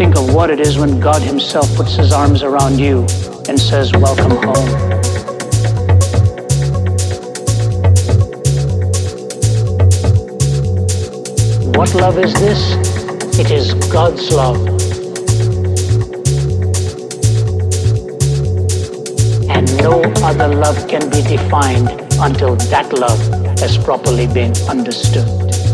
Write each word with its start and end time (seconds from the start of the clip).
Think 0.00 0.16
of 0.16 0.34
what 0.34 0.48
it 0.48 0.60
is 0.60 0.78
when 0.78 0.98
God 0.98 1.20
Himself 1.20 1.76
puts 1.76 1.96
His 1.96 2.10
arms 2.10 2.42
around 2.42 2.78
you 2.78 3.00
and 3.50 3.60
says, 3.60 3.92
Welcome 3.92 4.30
home. 4.30 4.70
What 11.74 11.94
love 11.94 12.16
is 12.16 12.32
this? 12.32 13.38
It 13.38 13.50
is 13.50 13.74
God's 13.92 14.32
love. 14.32 14.56
And 19.50 19.66
no 19.82 20.00
other 20.24 20.48
love 20.48 20.88
can 20.88 21.10
be 21.10 21.20
defined 21.20 21.90
until 22.22 22.56
that 22.72 22.90
love 22.94 23.20
has 23.58 23.76
properly 23.76 24.26
been 24.26 24.56
understood. 24.66 25.69